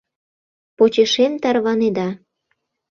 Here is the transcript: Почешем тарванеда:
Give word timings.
Почешем 0.77 1.33
тарванеда: 1.43 2.07